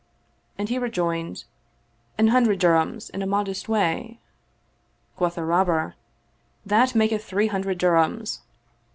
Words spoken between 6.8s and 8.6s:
maketh three hundred dirhams."